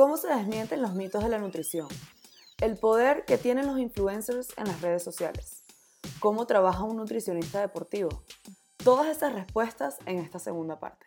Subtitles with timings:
[0.00, 1.86] ¿Cómo se desmienten los mitos de la nutrición?
[2.58, 5.62] El poder que tienen los influencers en las redes sociales.
[6.20, 8.24] ¿Cómo trabaja un nutricionista deportivo?
[8.82, 11.04] Todas esas respuestas en esta segunda parte.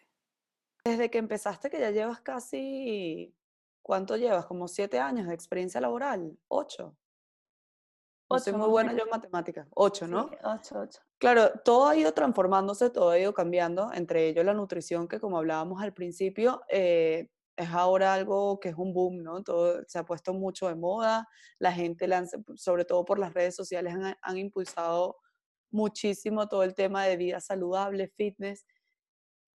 [0.85, 3.35] Desde que empezaste, que ya llevas casi,
[3.81, 4.45] ¿cuánto llevas?
[4.45, 6.95] Como siete años de experiencia laboral, ocho.
[8.29, 9.67] No soy muy buena yo en matemáticas.
[9.73, 10.29] Ocho, ¿no?
[10.29, 11.01] Sí, ocho, ocho.
[11.17, 15.39] Claro, todo ha ido transformándose, todo ha ido cambiando, entre ellos la nutrición, que como
[15.39, 19.43] hablábamos al principio, eh, es ahora algo que es un boom, ¿no?
[19.43, 21.27] Todo se ha puesto mucho de moda,
[21.59, 22.07] la gente,
[22.55, 25.17] sobre todo por las redes sociales, han, impulsado
[25.71, 28.65] muchísimo todo el tema de vida saludable, fitness.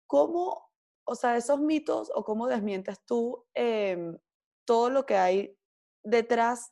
[0.08, 0.70] ¿Cómo,
[1.06, 4.18] o sea, esos mitos o cómo desmientes tú em,
[4.66, 5.58] todo lo que hay
[6.04, 6.72] detrás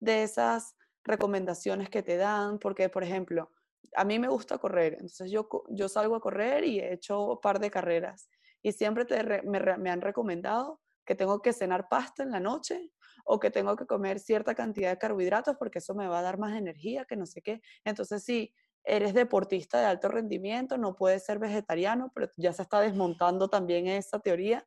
[0.00, 0.74] de esas
[1.04, 2.58] recomendaciones que te dan?
[2.58, 3.50] Porque, por ejemplo,
[3.94, 7.40] a mí me gusta correr, entonces yo, yo salgo a correr y he hecho un
[7.40, 8.28] par de carreras
[8.66, 9.06] y siempre
[9.44, 12.90] me, han recomendado que tengo que cenar pasta en la noche
[13.24, 16.36] o que tengo que comer cierta cantidad de carbohidratos porque eso me va a dar
[16.36, 17.60] más energía, que no sé qué.
[17.84, 22.80] Entonces, si eres deportista de alto rendimiento, no puedes ser vegetariano, pero ya se está
[22.80, 24.66] desmontando también esa teoría.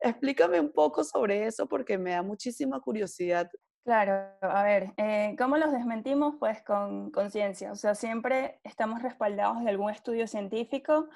[0.00, 3.48] Explícame un poco sobre eso porque me da muchísima curiosidad.
[3.84, 6.34] Claro, a ver, eh, ¿cómo los desmentimos?
[6.40, 11.08] Pues con conciencia, o sea, siempre estamos respaldados de algún estudio científico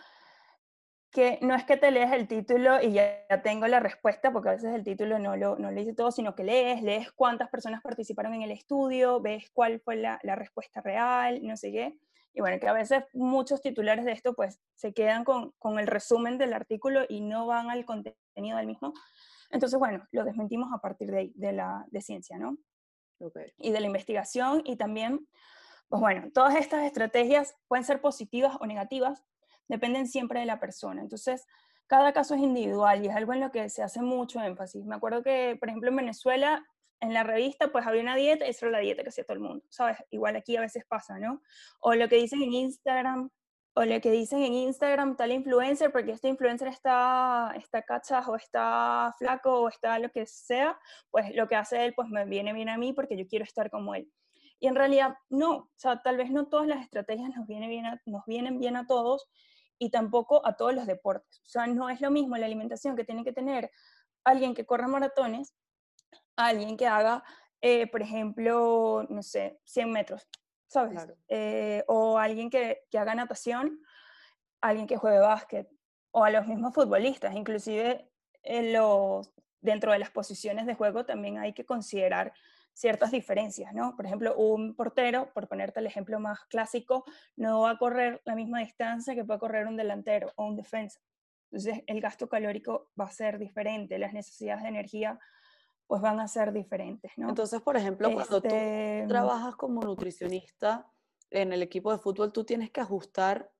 [1.10, 4.52] que no es que te lees el título y ya, tengo la respuesta, porque a
[4.52, 8.34] veces el título no lo, no dice todo, sino que lees, lees cuántas personas participaron
[8.34, 11.98] en el estudio, ves cuál fue la, respuesta real, no sé qué.
[12.32, 16.38] Y bueno, que a veces muchos titulares de esto pues se quedan con, el resumen
[16.38, 18.92] del artículo y no van al contenido del mismo.
[19.50, 22.56] Entonces, bueno, lo desmentimos a partir de, de la de ciencia, ¿no?
[23.58, 25.26] Y de la investigación y también,
[25.88, 29.24] pues bueno, todas estas estrategias pueden ser positivas o negativas,
[29.70, 31.00] dependen siempre de la persona.
[31.00, 31.46] Entonces,
[31.86, 34.84] cada caso es individual y es algo en lo que se hace mucho énfasis.
[34.84, 36.66] Me acuerdo que, por ejemplo, en Venezuela,
[37.00, 39.40] en la revista, pues había una dieta esa era la dieta que hacía todo el
[39.40, 39.96] mundo, ¿sabes?
[40.10, 41.40] Igual aquí a veces pasa, ¿no?
[41.80, 43.30] O lo que dicen en Instagram,
[43.74, 48.34] o lo que dicen en Instagram, tal influencer, porque este influencer está, está cachas o
[48.34, 50.78] está flaco o está lo que sea,
[51.10, 53.70] pues lo que hace él, pues me viene bien a mí porque yo quiero estar
[53.70, 54.12] como él.
[54.58, 57.86] Y en realidad no, o sea, tal vez no todas las estrategias nos, viene bien
[58.06, 59.28] nos vienen bien a todos
[59.80, 61.40] y tampoco a todos los deportes.
[61.46, 63.70] O sea, no es lo mismo la alimentación que tiene que tener
[64.24, 65.54] alguien que corra maratones,
[66.36, 67.24] alguien que haga,
[67.62, 70.28] eh, por ejemplo, no sé, 100 metros,
[70.66, 71.08] ¿sabes?
[71.28, 73.80] Eh, o alguien que, que, haga natación,
[74.60, 75.66] alguien que juegue básquet,
[76.10, 78.06] o a los mismos futbolistas, inclusive
[78.42, 82.34] en los, dentro de las posiciones de juego también hay que considerar
[82.72, 83.94] ciertas diferencias, ¿no?
[83.96, 87.04] Por ejemplo, un portero, por ponerte el ejemplo más clásico,
[87.36, 91.00] no va a correr la misma distancia que puede correr un delantero o un defensa.
[91.50, 95.18] Entonces, el gasto calórico va a ser diferente, las necesidades de energía
[95.86, 97.28] pues van a ser diferentes, ¿no?
[97.28, 100.88] Entonces, por ejemplo, cuando tú este, trabajas como nutricionista
[101.30, 103.50] en el equipo de fútbol, tú tienes que ajustar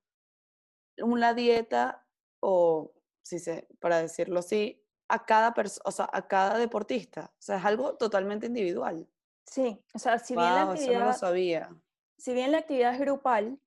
[0.97, 2.07] una dieta
[2.39, 4.80] o, si se, para decirlo así,
[5.11, 7.31] a cada persona, o sea, a cada deportista.
[7.33, 9.07] O sea, es algo totalmente individual.
[9.45, 11.69] Sí, o sea, si bien la actividad, no lo sabía.
[12.17, 13.59] Si bien la actividad es grupal,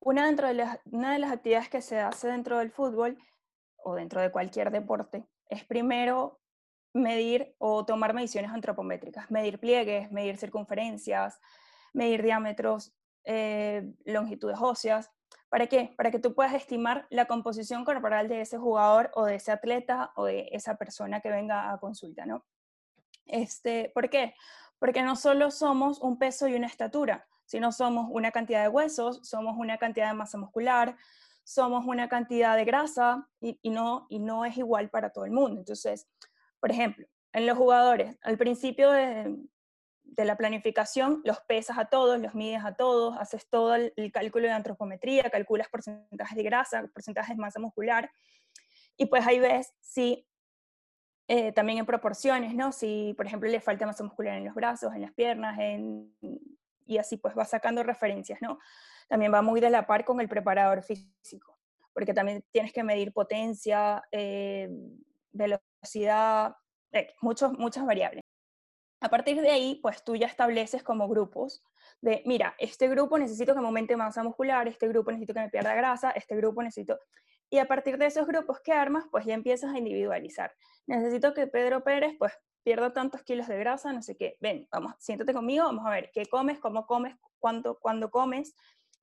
[0.00, 3.18] una, dentro de las, una de las actividades que se hace dentro del fútbol
[3.76, 6.40] o dentro de cualquier deporte es primero
[6.92, 11.40] medir o tomar mediciones antropométricas, medir pliegues, medir circunferencias,
[11.92, 12.92] medir diámetros,
[13.24, 15.10] eh, longitudes óseas,
[15.48, 15.94] ¿Para qué?
[15.96, 20.12] Para que tú puedas estimar la composición corporal de ese jugador o de ese atleta
[20.14, 22.44] o de esa persona que venga a consulta, ¿no?
[23.24, 24.34] Este, ¿Por qué?
[24.78, 29.20] Porque no solo somos un peso y una estatura, sino somos una cantidad de huesos,
[29.22, 30.96] somos una cantidad de masa muscular,
[31.44, 35.60] somos una cantidad de grasa y, no, y no es igual para todo el mundo.
[35.60, 36.06] Entonces,
[36.60, 39.34] por ejemplo, en los jugadores, al principio de,
[40.08, 44.46] de la planificación, los pesas a todos, los mides a todos, haces todo el, cálculo
[44.46, 48.10] de antropometría, calculas porcentajes de grasa, porcentajes de masa muscular,
[48.96, 50.26] y pues ahí ves si
[51.28, 52.72] eh, también en proporciones, ¿no?
[52.72, 55.58] Si, por ejemplo, le falta masa muscular en los brazos, en las piernas,
[56.86, 58.58] y así pues va sacando referencias, ¿no?
[59.08, 61.58] También va muy de la par con el preparador físico,
[61.92, 64.68] porque también tienes que medir potencia, eh,
[65.32, 66.56] velocidad,
[66.92, 68.22] eh, muchos, muchas variables.
[69.00, 71.62] A partir de ahí, pues tú ya estableces como grupos
[72.00, 75.50] de, mira, este grupo necesito que me aumente masa muscular, este grupo necesito que me
[75.50, 76.98] pierda grasa, este grupo necesito...
[77.50, 80.52] Y a partir de esos grupos que armas, pues ya empiezas a individualizar.
[80.86, 84.36] Necesito que Pedro Pérez, pues, pierda tantos kilos de grasa, no sé qué.
[84.40, 88.54] Ven, vamos, siéntate conmigo, vamos a ver qué comes, cómo comes, cuánto, cuándo comes.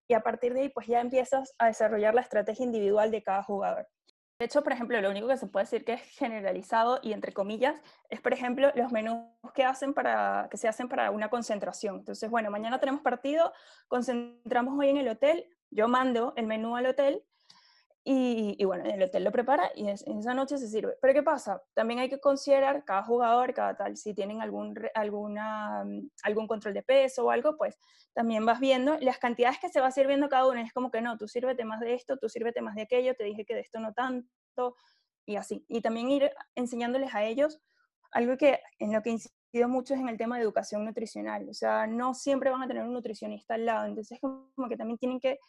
[0.07, 3.41] Y a partir de ahí, pues ya empiezas a desarrollar la estrategia individual de cada
[3.41, 3.88] jugador.
[4.37, 7.31] De hecho, por ejemplo, lo único que se puede decir que es generalizado y entre
[7.31, 9.23] comillas es, por ejemplo, los menús
[9.53, 11.99] que, hacen para, que se hacen para una concentración.
[11.99, 13.53] Entonces, bueno, mañana tenemos partido,
[13.87, 17.23] concentramos hoy en el hotel, yo mando el menú al hotel
[18.07, 20.95] y, bueno, el hotel lo prepara y en esa noche se sirve.
[21.01, 21.63] Pero ¿qué pasa?
[21.73, 26.75] También hay que considerar cada jugador, cada tal, si tienen algún, alguna, mm, algún control
[26.75, 27.79] de peso o algo, pues
[28.13, 30.59] también vas viendo las cantidades que se va sirviendo cada uno.
[30.59, 33.23] Es como que no, tú sírvete más de esto, tú sírvete más de aquello, te
[33.23, 34.75] dije que de esto no tanto,
[35.25, 35.65] y así.
[35.67, 37.59] Y también ir enseñándoles a ellos
[38.11, 41.49] algo que en lo que incido mucho es en el tema de educación nutricional.
[41.49, 44.99] O sea, no siempre van a tener un nutricionista al lado, entonces como que también
[44.99, 45.39] tienen que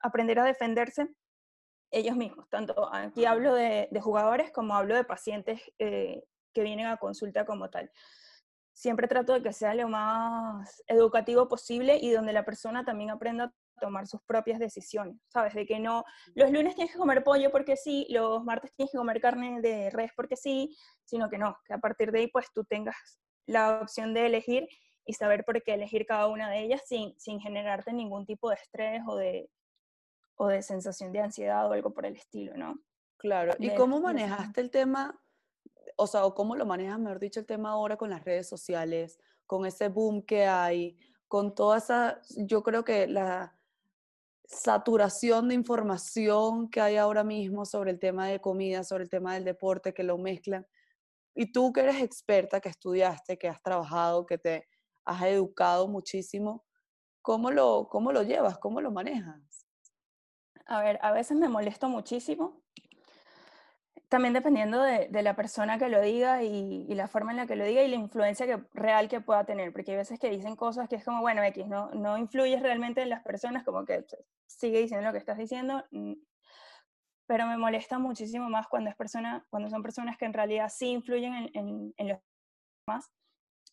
[0.00, 1.08] aprender a defenderse
[1.90, 2.48] ellos mismos.
[2.48, 7.70] Tanto aquí hablo de, jugadores como hablo de pacientes eh, que vienen a consulta como
[7.70, 7.90] tal.
[8.72, 13.44] Siempre trato de que sea lo más educativo posible y donde la persona también aprenda
[13.44, 15.54] a tomar sus propias decisiones, ¿sabes?
[15.54, 16.04] De que no,
[16.34, 19.90] los lunes tienes que comer pollo porque sí, los martes tienes que comer carne de
[19.90, 22.96] res porque sí, sino que no, que a partir de ahí pues tú tengas
[23.46, 24.68] la opción de elegir
[25.06, 28.56] y saber por qué elegir cada una de ellas sin, sin generarte ningún tipo de
[28.56, 29.48] estrés o de,
[30.36, 32.78] o de sensación de ansiedad o algo por el estilo, ¿no?
[33.16, 35.18] Claro, ¿y cómo manejaste el tema,
[35.96, 39.18] o sea, o cómo lo manejas, mejor dicho, el tema ahora con las redes sociales,
[39.46, 40.98] con ese boom que hay,
[41.28, 43.56] con toda esa, yo creo que la
[44.44, 49.34] saturación de información que hay ahora mismo sobre el tema de comida, sobre el tema
[49.34, 50.66] del deporte, que lo mezclan.
[51.34, 54.68] Y tú que eres experta, que estudiaste, que has trabajado, que te
[55.04, 56.64] has educado muchísimo,
[57.22, 58.58] ¿cómo lo, cómo lo llevas?
[58.58, 59.65] ¿Cómo lo manejas?
[60.66, 62.60] A ver, a veces me molesto muchísimo.
[64.08, 67.64] También dependiendo de, la persona que lo diga y, la forma en la que lo
[67.64, 69.72] diga y la influencia que, real que pueda tener.
[69.72, 73.02] Porque hay veces que dicen cosas que es como, bueno, X, no, no influyes realmente
[73.02, 74.04] en las personas, como que
[74.46, 75.84] sigue diciendo lo que estás diciendo.
[77.26, 80.88] Pero me molesta muchísimo más cuando, es persona, cuando son personas que en realidad sí
[80.88, 82.18] influyen en, los
[82.86, 83.10] demás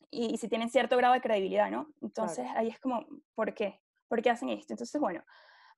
[0.09, 1.87] y, si tienen cierto grado de credibilidad, ¿no?
[2.01, 3.05] Entonces ahí es como,
[3.35, 3.79] ¿por qué?
[4.07, 4.73] ¿Por qué hacen esto?
[4.73, 5.23] Entonces, bueno,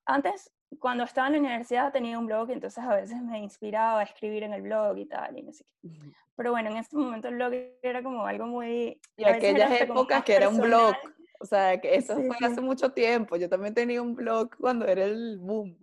[0.06, 4.00] antes, cuando estaba en la universidad, tenía un blog y entonces a veces me inspiraba
[4.00, 5.89] a escribir en el blog y tal, y no sé qué.
[6.36, 9.00] Pero bueno, en ese momento el blog era como algo muy...
[9.16, 10.95] Y aquellas épocas que era un blog,
[11.39, 13.36] o sea, que eso fue hace mucho tiempo.
[13.38, 15.77] Yo también tenía un blog cuando era el boom.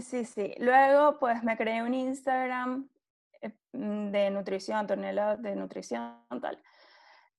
[0.00, 0.54] Sí, sí.
[0.58, 2.88] Luego, pues me creé un Instagram
[3.40, 6.62] eh, mm, de nutrición, Tornela de nutrición, tal.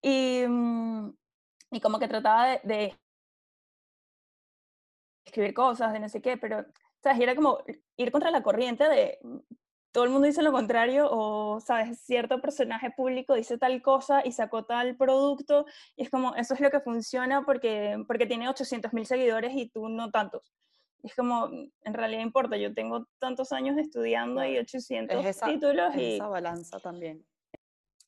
[0.02, 1.10] Y, mm,
[1.72, 2.98] y como que trataba de
[5.28, 6.66] escribir cosas, de no sé qué, pero,
[7.02, 7.20] ¿sabes?
[7.20, 7.60] Y era como
[7.96, 9.38] ir contra la corriente de mm,
[9.92, 12.00] todo el mundo dice lo contrario o, ¿sabes?
[12.02, 15.66] Cierto personaje público dice tal cosa y sacó tal producto
[15.96, 19.70] y es como, eso es lo que funciona porque, porque tiene 800 mil seguidores y
[19.70, 20.54] tú no tantos.
[21.04, 26.16] es como, mm, en realidad importa, yo tengo tantos años estudiando y 800 títulos y...
[26.16, 27.26] esa balanza también.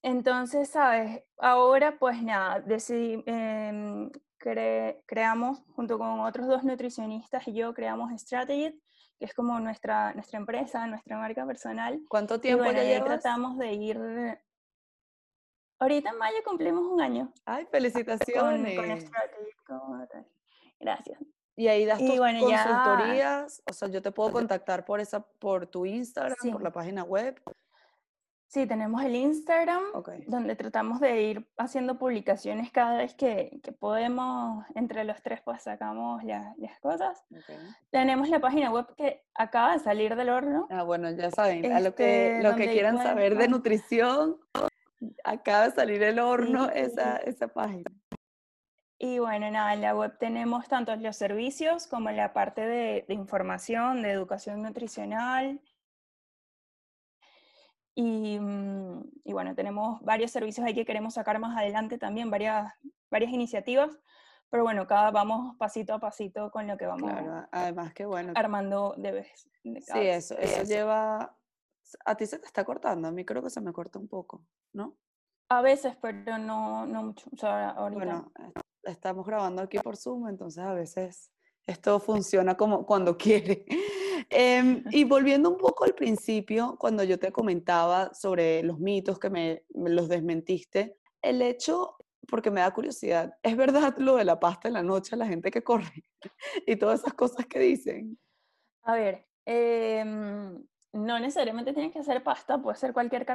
[0.02, 1.24] Entonces, ¿sabes?
[1.38, 8.80] Ahora, pues nada, decidí, em, creamos, junto con otros dos nutricionistas y yo, creamos Strategy,
[9.18, 12.00] que es como nuestra, nuestra empresa, nuestra marca personal.
[12.08, 13.06] ¿Cuánto tiempo y ya llevas?
[13.06, 14.00] tratamos de ir...
[15.82, 17.34] Ahorita en mayo cumplimos un año.
[17.46, 18.76] ¡Ay, felicitaciones!
[18.78, 20.30] Con, Strategy.
[20.80, 21.20] Gracias.
[21.56, 25.86] Y ahí das tus consultorías, o sea, yo te puedo contactar por esa, por tu
[25.86, 27.38] Instagram, por la página web.
[28.50, 29.84] Sí, tenemos el Instagram,
[30.26, 35.62] donde tratamos de ir haciendo publicaciones cada vez que, que podemos, entre los tres pues
[35.62, 37.24] sacamos las cosas.
[37.92, 40.66] Tenemos la página web que acaba de salir del horno.
[40.72, 44.38] Ah, bueno, ya saben, a lo que, este, lo que quieran saber de nutrición,
[45.24, 47.92] acaba de salir el horno esa, esa página.
[48.98, 53.14] Y bueno, nada, en la web tenemos tanto los servicios como la parte de, de
[53.14, 55.62] información, de educación nutricional,
[58.02, 62.74] Mm, y, bueno, tenemos varios servicios ahí que queremos sacar más adelante también, varias,
[63.10, 63.98] varias iniciativas,
[64.50, 68.34] pero bueno, cada vamos pasito a pasito con lo que vamos claro, además que bueno.
[68.36, 69.50] armando de vez.
[69.64, 71.36] sí, eso, eso, lleva...
[72.06, 74.46] A ti se te está cortando, a mí creo que se me corta un poco,
[74.74, 74.96] ¿no?
[75.50, 77.28] A veces, pero no, no mucho.
[77.34, 77.98] O sea, ahorita.
[77.98, 78.32] Bueno,
[78.84, 81.32] estamos grabando aquí por Zoom, entonces a veces
[81.66, 83.66] esto funciona como cuando quiere.
[84.32, 89.30] Em, y volviendo un poco al principio, cuando yo te comentaba sobre los mitos que
[89.30, 91.96] me, los desmentiste, el hecho,
[92.28, 95.50] porque me da curiosidad, ¿es verdad lo de la pasta en la noche la gente
[95.50, 96.06] que corre
[96.68, 98.20] y todas esas cosas que dicen?
[98.84, 103.26] A ver, em, no necesariamente tiene que ser pasta, puede ser cualquier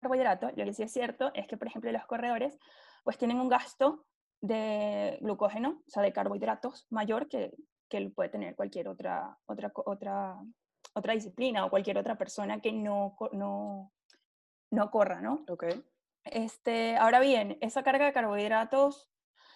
[0.00, 0.50] carbohidrato.
[0.56, 2.58] Lo que sí es cierto es que, por ejemplo, los corredores
[3.04, 4.06] pues tienen un gasto
[4.40, 7.52] de glucógeno, o sea, de carbohidratos mayor que,
[7.98, 10.36] que puede tener cualquier otra, otra, otra
[10.94, 13.92] otra disciplina o cualquier otra persona que no, no,
[14.70, 15.44] no corra, ¿no?
[15.48, 15.64] Ok.
[16.24, 19.10] Este, ahora bien, esa carga de carbohidratos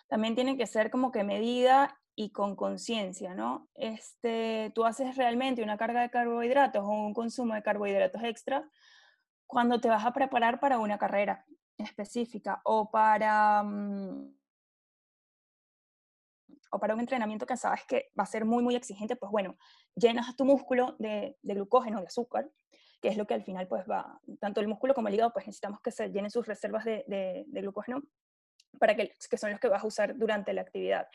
[0.08, 3.68] también tiene que ser como que medida y con conciencia, ¿no?
[3.74, 8.68] Este, tú haces realmente una carga de carbohidratos o un consumo de carbohidratos extra
[9.46, 11.46] cuando te vas a preparar para una carrera
[11.78, 14.34] específica o para, mm,
[16.70, 19.56] o para un entrenamiento que sabes que va a ser muy, muy exigente, pues bueno,
[19.94, 22.50] llenas tu músculo de, de glucógeno, de azúcar,
[23.00, 25.46] que es lo que al final pues va, tanto el músculo como el hígado, pues
[25.46, 28.02] necesitamos que se llenen sus reservas de, de, glucógeno
[28.78, 31.06] para que, que son los que vas a usar durante la actividad.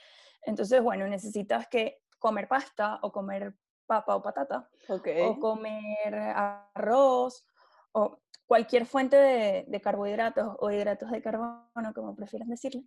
[0.41, 3.53] Entonces, bueno, necesitas que comer pasta o comer
[3.85, 7.45] papa o patata, o comer arroz,
[7.91, 12.83] o cualquier fuente de, de, carbohidratos o hidratos de carbono, como prefieran decirle,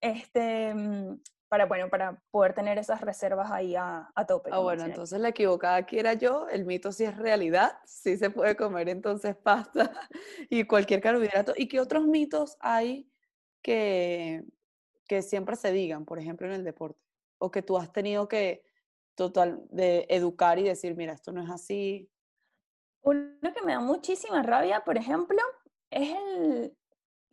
[0.00, 1.20] este, mm,
[1.52, 4.48] para, bueno, para poder tener esas reservas ahí a, a tope.
[4.50, 8.30] Ah, bueno, entonces la equivocada aquí era yo, el mito sí es realidad, sí se
[8.30, 9.92] puede comer entonces pasta
[10.48, 11.52] y cualquier carbohidrato.
[11.54, 13.12] ¿Y qué otros mitos hay
[13.60, 14.44] que,
[15.06, 17.04] que siempre se digan, por ejemplo, en el deporte?
[17.36, 18.64] O que tú has tenido que
[19.14, 22.10] total de educar y decir, mira, esto no es así.
[23.02, 25.42] Uno que me da muchísima rabia, por ejemplo,
[25.90, 26.74] es el,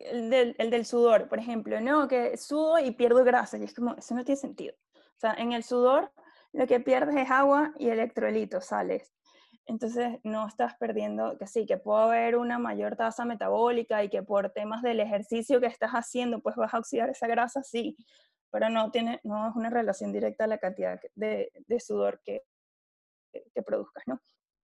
[0.00, 2.08] el del, el del, sudor, por ejemplo, ¿no?
[2.08, 4.74] Que sudo y pierdo grasa, y es como, eso no tiene sentido.
[4.94, 6.10] O sea, en el sudor
[6.52, 9.12] lo que pierdes es agua y electrolitos, sales.
[9.66, 14.22] Entonces no estás perdiendo, que sí, que puede haber una mayor tasa metabólica y que
[14.22, 17.96] por temas del ejercicio que estás haciendo, pues vas a oxidar esa grasa, sí,
[18.50, 22.42] pero no, tiene, no es una relación directa a la cantidad de, sudor que,
[23.32, 24.20] que produzcas, ¿no?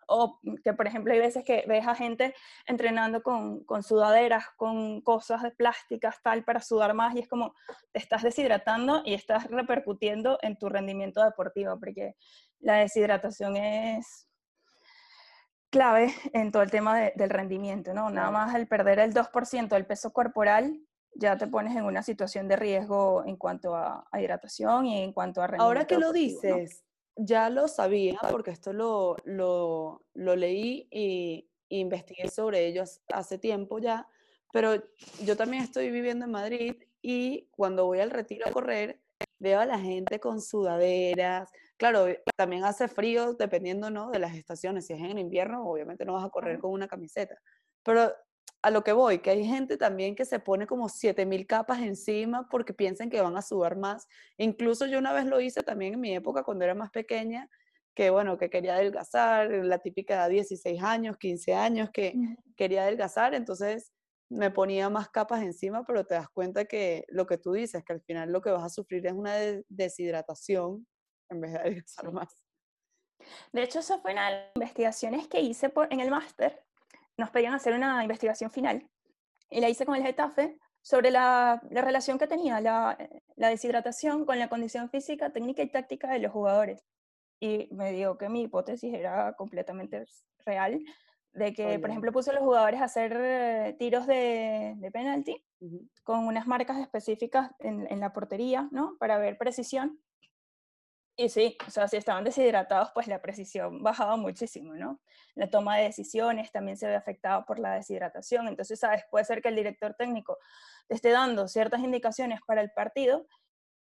[0.08, 2.34] O que, por ejemplo, hay veces que ves a gente
[2.66, 7.54] entrenando con, con, sudaderas, con cosas de plásticas, tal, para sudar más, y es como
[7.92, 12.16] te estás deshidratando y estás repercutiendo en tu rendimiento deportivo, porque
[12.60, 14.30] la deshidratación es
[15.70, 18.10] clave en todo el tema del rendimiento, ¿no?
[18.10, 20.80] Nada más el perder el 2% del peso corporal
[21.16, 25.42] ya te pones en una situación de riesgo en cuanto a, hidratación y en cuanto
[25.42, 25.66] a rendimiento.
[25.66, 26.84] Ahora que lo dices,
[27.16, 33.80] ya lo sabía porque esto lo, lo, lo leí y, investigué sobre ello hace tiempo
[33.80, 34.08] ya,
[34.54, 34.76] pero
[35.24, 39.02] yo también estoy viviendo en Madrid y cuando voy al retiro a correr,
[39.40, 41.52] veo a la gente con sudaderas.
[41.78, 44.12] Claro, eh, también hace frío dependiendo ¿no?
[44.12, 44.86] de las estaciones.
[44.86, 47.36] Si es en invierno, obviamente no vas a correr con una camiseta.
[47.84, 48.14] Pero
[48.66, 52.50] a lo que voy, que hay gente también que se pone como 7000 capas encima
[52.50, 54.08] porque piensan que van a sudar más.
[54.40, 57.48] Incluso yo una vez lo hice también en mi época cuando era más pequeña,
[57.94, 62.16] que bueno, que quería adelgazar, la típica de 16 años, 15 años que
[62.58, 63.94] quería adelgazar, entonces
[64.32, 67.94] me ponía más capas encima, pero te das cuenta que lo que tú dices, que
[67.94, 69.36] al final lo que vas a sufrir es una
[69.70, 70.88] deshidratación
[71.30, 72.34] en vez de adelgazar más.
[73.54, 76.65] De hecho, eso fue una de las investigaciones que hice por, en el máster
[77.18, 78.90] nos pedían hacer una investigación final
[79.50, 82.98] y la hice con el Getafe sobre la, la relación que tenía la,
[83.36, 86.86] la, deshidratación con la condición física, técnica y táctica de los jugadores.
[87.40, 90.06] Y me dijo que mi hipótesis era completamente
[90.46, 90.80] real,
[91.34, 95.44] de que, por ejemplo, puse a los jugadores a hacer eh, tiros de, de penalti
[96.04, 98.96] con unas marcas específicas en, en, la portería, ¿no?
[99.00, 100.00] Para ver precisión.
[101.18, 105.00] Y sí, o sea, si estaban deshidratados, pues la precisión bajaba muchísimo, ¿no?
[105.34, 108.50] La toma de decisiones también se ve afectada por la deshidratación.
[108.50, 109.04] Entonces, ¿sabes?
[109.10, 110.38] Puede ser que el director técnico
[110.88, 113.26] te esté dando ciertas indicaciones para el partido,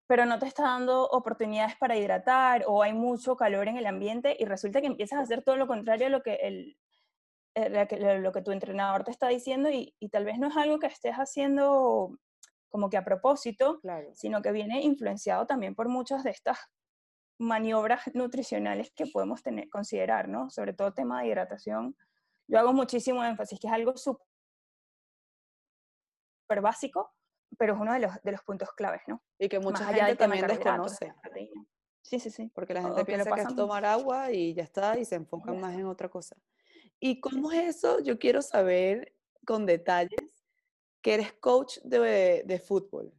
[0.06, 4.36] pero no te está dando oportunidades para hidratar o hay mucho calor en el ambiente
[4.38, 6.78] y resulta que empiezas a hacer todo lo contrario a lo que, el,
[7.56, 10.78] eh, lo que tu entrenador te está diciendo y, y, tal vez no es algo
[10.78, 12.16] que estés haciendo
[12.68, 14.10] como que a propósito, claro.
[14.14, 16.58] sino que viene influenciado también por muchas de estas
[17.38, 20.50] maniobras nutricionales que podemos tener, considerar, ¿no?
[20.50, 21.96] Sobre todo tema de hidratación.
[22.48, 24.20] Yo hago muchísimo énfasis, que es algo súper
[26.62, 27.12] básico,
[27.58, 29.22] pero es uno de los, de los puntos claves, ¿no?
[29.38, 31.12] Y que mucha gente también desconoce.
[32.02, 32.50] Sí, sí, sí.
[32.54, 35.74] Porque la gente piensa que, es tomar agua y ya está, y se enfocan más
[35.74, 36.36] en otra cosa.
[37.00, 38.00] ¿Y cómo es eso?
[38.00, 39.12] Yo quiero saber
[39.44, 40.44] con detalles
[41.02, 43.12] que eres coach de, de fútbol.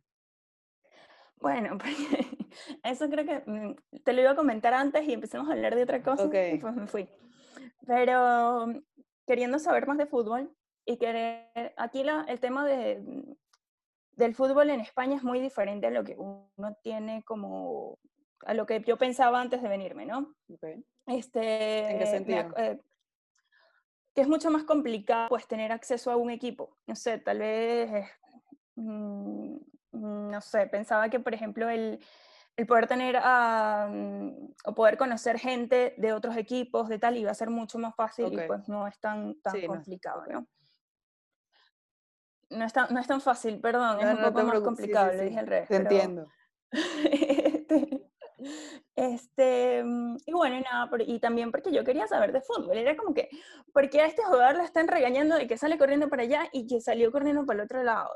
[1.36, 1.78] Bueno,
[2.84, 5.84] eso creo que mm, te lo iba a comentar antes y empecemos a hablar de
[5.84, 7.10] otra cosa y pues me fui.
[7.86, 8.82] Pero mm,
[9.26, 10.54] queriendo saber más de fútbol
[10.86, 13.34] y querer, aquí la, el tema de, mm,
[14.14, 18.00] del fútbol en España es muy diferente a lo que uno tiene como,
[18.46, 20.36] a lo que yo pensaba antes de venirme, ¿no?
[21.06, 22.54] Este, ¿En qué sentido?
[22.58, 22.80] Eh,
[24.14, 26.76] que es mucho más complicado pues tener acceso a un equipo.
[26.88, 28.06] No sé, tal vez
[28.78, 32.00] no sé, pensaba que, por ejemplo, el,
[32.58, 33.18] el poder tener
[34.66, 38.34] o poder conocer gente de otros equipos, de tal, iba a ser mucho más fácil
[38.34, 40.48] y pues no es tan, tan complicado, ¿no?
[42.50, 45.40] No es, tan, no es tan fácil, perdón, es un poco más complicado, le dije
[45.40, 45.68] al revés.
[45.68, 46.28] Te entiendo.
[46.72, 48.10] este,
[48.96, 52.96] este, mm, y bueno, y nada, y también porque yo quería saber de fútbol, era
[52.98, 53.30] como que,
[53.72, 56.66] ¿por qué a este jugador le están regañando de que sale corriendo para allá y
[56.66, 58.10] que salió corriendo para el otro lado?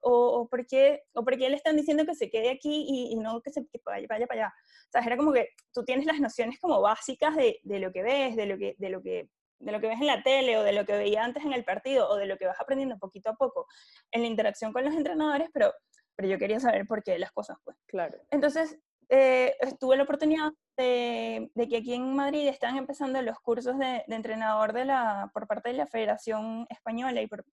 [0.00, 3.12] O, o, por qué, o por qué le están diciendo que se quede aquí y,
[3.12, 4.54] y no que se vaya, vaya, para allá.
[4.88, 8.02] O sea, era como que tú tienes las nociones como básicas de, de lo que
[8.02, 10.62] ves, de lo que, de lo que de lo que ves en la tele o
[10.62, 13.30] de lo que veía antes en el partido o de lo que vas aprendiendo poquito
[13.30, 13.66] a poco
[14.10, 15.72] en la interacción con los entrenadores, pero,
[16.14, 17.76] pero yo quería saber por qué las cosas, pues.
[17.86, 18.18] Claro.
[18.30, 23.78] Entonces, eh, tuve la oportunidad de, de, que aquí en Madrid están empezando los cursos
[23.78, 27.44] de, de, entrenador de la, por parte de la Federación Española y por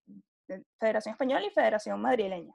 [0.78, 2.54] Federación Española y Federación Madrileña.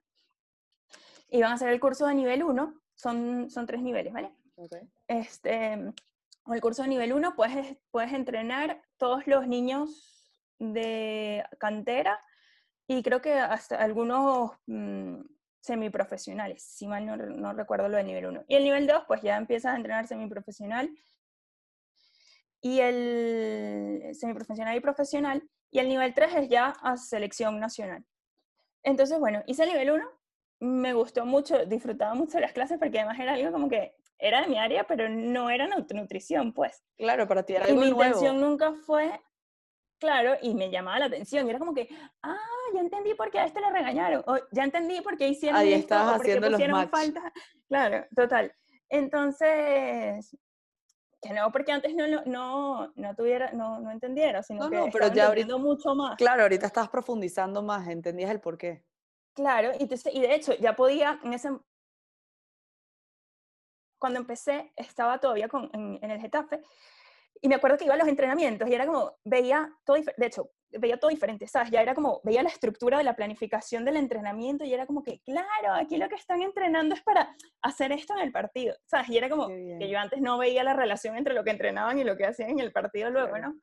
[1.30, 4.34] Y van a hacer el curso de nivel 1, son, son tres niveles, ¿vale?
[4.56, 4.90] Okay.
[5.08, 12.20] Este, el curso de nivel 1 puedes, puedes entrenar todos los niños de cantera
[12.88, 15.22] y creo que hasta algunos mmm,
[15.62, 18.46] semiprofesionales, si mal no, no, recuerdo lo de nivel 1.
[18.48, 20.90] Y el nivel 2, pues ya empiezas a entrenar semiprofesional
[22.62, 25.48] y el semiprofesional y profesional.
[25.72, 28.04] Y el nivel 3 es ya a selección nacional.
[28.84, 30.10] Entonces, bueno, hice el nivel 1,
[30.62, 34.48] me gustó mucho, disfrutaba mucho las clases porque además era algo como que era de
[34.48, 36.84] mi área, pero no era nutrición, pues.
[36.98, 38.04] Claro, para ti era algo y mi nuevo.
[38.04, 39.22] intención nunca fue,
[39.98, 41.88] claro, y me llamaba la atención, y era como que,
[42.24, 42.36] ah,
[42.74, 45.72] ya entendí por qué a este le regañaron, o ya entendí por qué hicieron Ahí
[45.74, 47.02] esto, estabas o por qué haciendo pusieron los match.
[47.02, 47.34] falta.
[47.70, 48.54] Claro, total.
[48.90, 50.36] Entonces,
[51.22, 54.90] que no porque antes no, no, no tuviera, no, no entendiera, sino No, que no,
[54.92, 56.16] pero ya entendiendo mucho más.
[56.18, 58.84] Claro, ahorita estás profundizando más, entendías el por qué.
[59.34, 61.50] Claro, y, entonces, y de hecho ya podía, en ese,
[63.98, 66.62] cuando empecé estaba todavía con, en, en, el Getafe
[67.42, 70.52] y me acuerdo que iba a los entrenamientos y era como, veía todo, de hecho,
[70.72, 71.72] veía todo diferente, ¿sabes?
[71.72, 75.22] Ya era como, veía la estructura de la planificación del entrenamiento y era como que,
[75.22, 79.10] claro, aquí lo que están entrenando es para hacer esto en el partido, ¿sabes?
[79.10, 82.04] Y era como que yo antes no veía la relación entre lo que entrenaban y
[82.04, 83.38] lo que hacían en el partido luego.
[83.38, 83.56] ¿no?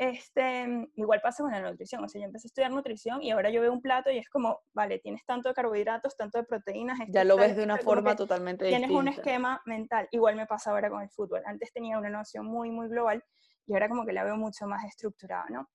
[0.00, 3.50] Este, igual pasa con la nutrición, o sea, yo empecé a estudiar nutrición y ahora
[3.50, 7.00] yo veo un plato y es como, vale, tienes tanto de carbohidratos, tanto de proteínas.
[7.08, 9.02] Ya lo ves de una forma totalmente tienes distinta.
[9.02, 11.42] Tienes un esquema mental, igual me pasa ahora con el fútbol.
[11.44, 13.24] Antes tenía una noción muy, muy global
[13.66, 15.68] y ahora como que la veo mucho más estructurada, ¿no?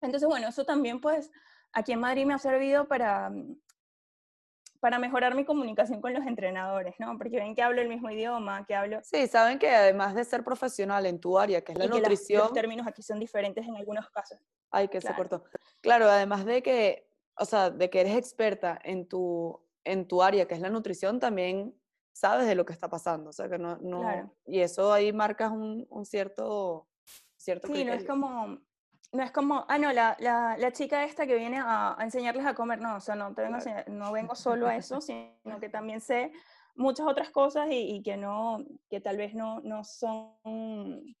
[0.00, 1.30] Entonces, bueno, eso también pues
[1.72, 3.30] aquí en Madrid me ha servido para,
[4.80, 7.16] para mejorar mi comunicación con los entrenadores, ¿no?
[7.18, 8.98] Porque ven que hablo el mismo idioma, que hablo...
[9.02, 12.40] Sí, saben que además de ser profesional en tu área, que es la y nutrición...
[12.40, 14.38] Que los términos aquí son diferentes en algunos casos.
[14.70, 15.14] Ay, que Claro.
[15.14, 15.44] se cortó.
[15.82, 20.48] Claro, además de que, o sea, de que eres experta en tu, en tu área,
[20.48, 21.74] que es la nutrición, también
[22.12, 23.76] sabes de lo que está pasando, o sea, que no...
[23.82, 24.34] no Claro.
[24.46, 26.88] Y eso ahí marcas un, un cierto,
[27.36, 28.08] cierto Sí, no es criterio.
[28.08, 28.58] como,
[29.12, 32.46] no es como, ah, no, la, la, la chica esta que viene a, a enseñarles
[32.46, 33.92] a comer, no, o sea, no, te vengo Claro.
[33.92, 36.32] no vengo solo a eso, sino que también sé
[36.76, 41.16] muchas otras cosas y, y que no, que tal vez no, no son,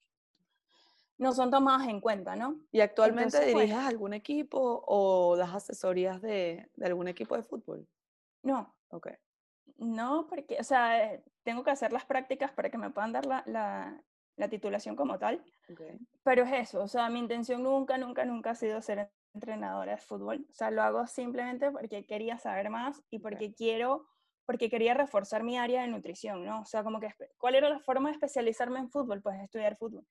[1.18, 2.60] no son tomadas en cuenta, ¿no?
[2.72, 3.88] ¿Y actualmente Entonces, diriges bueno.
[3.88, 7.86] algún equipo o das asesorías de, de algún equipo de fútbol?
[8.42, 9.08] No, Ok,
[9.76, 13.42] no, porque, o sea, tengo que hacer las prácticas para que me puedan dar la,
[13.46, 14.02] la,
[14.36, 15.44] la titulación como tal,
[16.22, 19.98] pero es eso, o sea, mi intención nunca, nunca, nunca ha sido ser entrenadora de
[19.98, 24.06] fútbol, o sea, lo hago simplemente porque quería saber más y porque quiero,
[24.46, 26.62] porque quería reforzar mi área de nutrición, ¿no?
[26.62, 29.22] O sea, como que, ¿cuál era la forma de especializarme en fútbol?
[29.22, 30.06] Pues estudiar fútbol.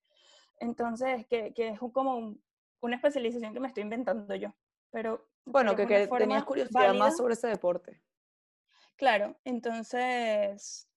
[0.60, 2.44] Entonces, que, que es como un-
[2.82, 4.54] una especialización que me estoy inventando yo,
[4.90, 5.28] pero...
[5.46, 7.04] Bueno, que, que tenías curiosidad válida.
[7.06, 8.02] más sobre ese deporte.
[8.96, 10.89] Claro, entonces,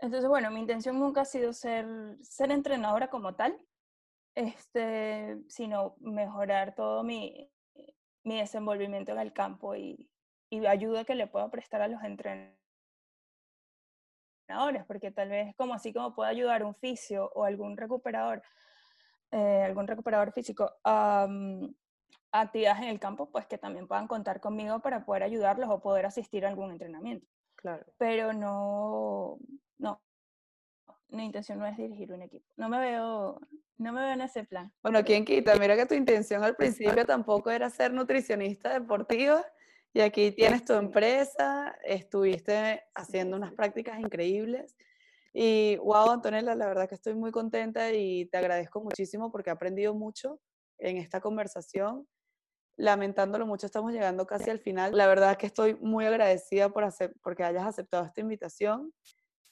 [0.00, 1.86] entonces bueno, mi intención nunca ha sido ser,
[2.22, 3.58] ser entrenadora como tal,
[4.34, 7.50] este, sino mejorar todo mi,
[8.24, 10.08] mi desenvolvimiento en el campo y,
[10.50, 12.56] y ayuda que le puedo prestar a los entrenadores,
[14.86, 18.42] porque tal vez como así como puedo ayudar a un fisio o algún recuperador,
[19.32, 21.26] eh, algún recuperador físico a,
[22.32, 25.80] a actividades en el campo, pues que también puedan contar conmigo para poder ayudarlos o
[25.80, 27.84] poder asistir a algún entrenamiento Claro.
[27.98, 29.38] pero no,
[29.78, 30.02] no,
[31.08, 32.46] mi intención no es dirigir un equipo.
[32.56, 33.40] No me veo,
[33.78, 34.72] no me veo en ese plan.
[34.82, 35.56] Bueno, ¿quién quita?
[35.56, 39.44] Mira que tu intención al principio tampoco era ser nutricionista deportiva
[39.92, 44.76] y aquí tienes tu empresa, estuviste haciendo unas prácticas increíbles
[45.32, 49.52] y wow, Antonella, la verdad que estoy muy contenta y te agradezco muchísimo porque he
[49.52, 50.40] aprendido mucho
[50.78, 52.06] en esta conversación.
[52.76, 54.96] Lamentándolo mucho, estamos llegando casi al final.
[54.96, 58.92] La verdad que estoy muy agradecida por hacer, porque hayas aceptado esta invitación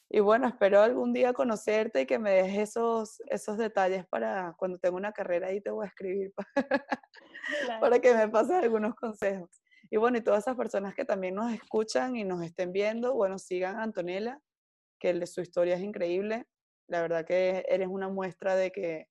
[0.09, 4.79] Y bueno, espero algún día conocerte y que me dejes esos, esos detalles para cuando
[4.79, 6.33] tenga una carrera ahí te voy a escribir
[7.81, 9.51] para, que me pases algunos consejos.
[9.91, 13.39] Y bueno, y todas esas personas que también nos escuchan y nos estén viendo, bueno,
[13.39, 14.41] sigan a Antonella,
[15.01, 16.47] que su historia es increíble.
[16.89, 19.09] La verdad que eres una muestra de que,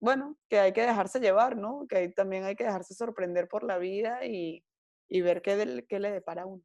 [0.00, 1.86] bueno, que hay que dejarse llevar, ¿no?
[1.86, 4.64] Que también hay que dejarse sorprender por la vida y,
[5.10, 6.62] ver qué, qué le depara a uno.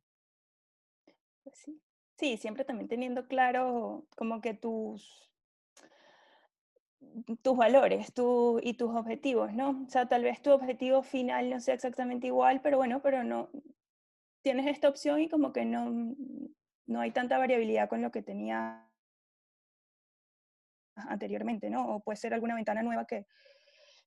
[1.43, 1.82] Pues sí.
[2.17, 5.32] Sí, siempre también teniendo claro como que tus,
[7.41, 9.84] tus valores tu, y tus objetivos, ¿no?
[9.86, 13.49] O sea, tal vez tu objetivo final no sea exactamente igual, pero bueno, pero no,
[14.43, 16.15] tienes esta opción y como que no,
[16.86, 18.88] no hay tanta variabilidad con lo que tenía
[20.95, 21.95] anteriormente, ¿no?
[21.95, 23.26] O puede ser alguna ventana nueva que,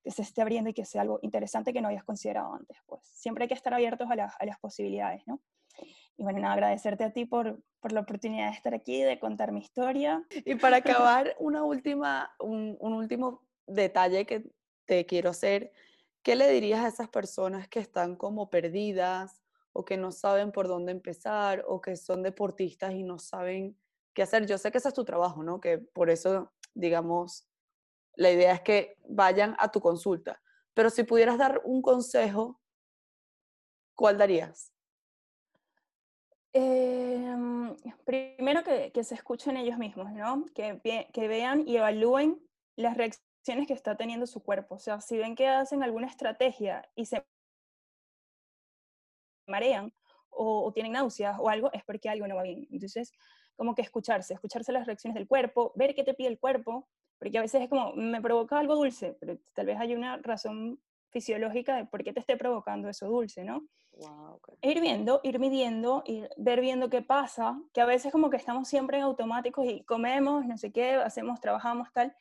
[0.05, 2.79] que se esté abriendo y que sea algo interesante que no habías considerado antes.
[2.87, 5.41] Pues siempre hay que estar abiertos a, a las posibilidades, ¿no?
[6.19, 9.53] Y bueno, nada, agradecerte a ti por, por, la oportunidad de estar aquí, de contar
[9.53, 10.25] mi historia.
[10.31, 14.51] Y para acabar, una última, un, un último detalle que
[14.87, 15.73] te quiero hacer.
[16.23, 20.69] ¿Qué le dirías a esas personas que están como perdidas o que no saben por
[20.69, 23.79] dónde empezar o que son deportistas y no saben
[24.15, 24.47] qué hacer?
[24.47, 25.61] Yo sé que ese es tu trabajo, ¿no?
[25.61, 27.47] Que por eso, digamos,
[28.15, 30.41] la idea es que vayan a tu consulta.
[30.73, 32.61] Pero si pudieras dar un consejo,
[33.95, 34.73] ¿cuál darías?
[36.59, 40.47] Em, primero que, se escuchen ellos mismos, ¿no?
[40.55, 40.81] Que,
[41.29, 42.41] vean y evalúen
[42.77, 44.77] las reacciones que está teniendo su cuerpo.
[44.77, 47.27] O sea, si ven que hacen alguna estrategia y se
[49.47, 49.93] marean
[50.31, 52.67] o, tienen náuseas o algo, es porque algo no va bien.
[52.71, 53.13] Entonces,
[53.55, 56.89] como que escucharse, escucharse las reacciones del cuerpo, ver qué te pide el cuerpo,
[57.19, 60.81] porque a veces es como, me provoca algo dulce, pero tal vez hay una razón
[61.11, 63.67] fisiológica de por qué te esté provocando eso dulce, ¿no?
[64.61, 68.69] Ir viendo, ir midiendo, ir, ver viendo qué pasa, que a veces como que estamos
[68.69, 72.15] siempre en automáticos y comemos, no sé qué, hacemos, trabajamos, tal,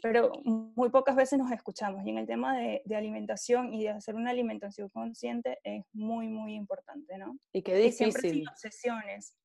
[0.00, 2.06] pero muy pocas veces nos escuchamos.
[2.06, 6.54] Y en el tema de, alimentación y de hacer una alimentación consciente es muy, muy
[6.54, 7.36] importante, ¿no?
[7.52, 8.08] Y qué difícil.
[8.08, 9.36] Y siempre sin obsesiones.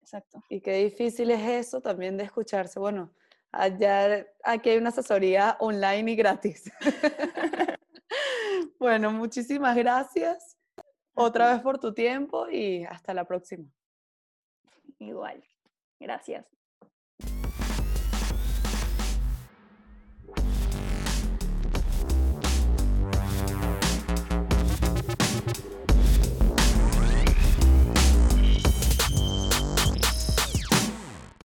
[0.00, 0.44] Exacto.
[0.48, 2.78] Y qué difícil es eso también de escucharse.
[2.78, 3.12] Bueno,
[3.50, 6.70] allá, aquí hay una asesoría online y gratis.
[8.78, 10.53] bueno, muchísimas gracias
[11.14, 13.66] otra vez por tu tiempo y hasta la próxima.
[14.98, 15.42] Igual.
[15.98, 16.46] Gracias.